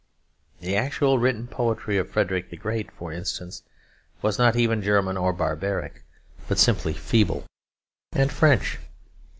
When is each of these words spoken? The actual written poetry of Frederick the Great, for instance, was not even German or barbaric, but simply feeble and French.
The 0.61 0.75
actual 0.75 1.19
written 1.19 1.45
poetry 1.45 1.95
of 1.99 2.09
Frederick 2.09 2.49
the 2.49 2.57
Great, 2.57 2.89
for 2.91 3.13
instance, 3.13 3.61
was 4.23 4.39
not 4.39 4.55
even 4.55 4.81
German 4.81 5.15
or 5.15 5.31
barbaric, 5.31 6.01
but 6.47 6.57
simply 6.57 6.93
feeble 6.93 7.45
and 8.11 8.31
French. 8.33 8.79